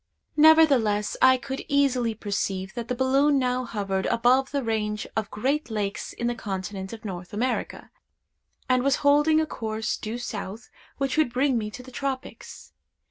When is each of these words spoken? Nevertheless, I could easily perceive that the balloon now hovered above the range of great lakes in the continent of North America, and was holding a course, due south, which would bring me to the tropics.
Nevertheless, 0.35 1.15
I 1.21 1.37
could 1.37 1.63
easily 1.67 2.15
perceive 2.15 2.73
that 2.73 2.87
the 2.87 2.95
balloon 2.95 3.37
now 3.37 3.65
hovered 3.65 4.07
above 4.07 4.49
the 4.49 4.63
range 4.63 5.05
of 5.15 5.29
great 5.29 5.69
lakes 5.69 6.11
in 6.11 6.25
the 6.25 6.33
continent 6.33 6.91
of 6.91 7.05
North 7.05 7.33
America, 7.33 7.91
and 8.67 8.81
was 8.81 8.95
holding 9.05 9.39
a 9.39 9.45
course, 9.45 9.95
due 9.97 10.17
south, 10.17 10.71
which 10.97 11.17
would 11.17 11.31
bring 11.31 11.55
me 11.55 11.69
to 11.69 11.83
the 11.83 11.91
tropics. 11.91 12.73